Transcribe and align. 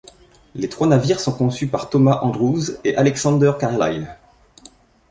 Les 0.55 0.67
trois 0.67 0.87
navires 0.87 1.19
sont 1.19 1.31
conçus 1.31 1.67
par 1.67 1.91
Thomas 1.91 2.21
Andrews 2.23 2.71
et 2.83 2.95
Alexander 2.95 3.51
Carlisle. 3.59 4.07